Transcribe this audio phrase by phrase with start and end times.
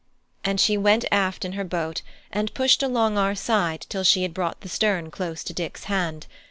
[0.43, 2.01] And she went aft in her boat
[2.31, 6.25] and pushed along our side till she had brought the stern close to Dick's hand.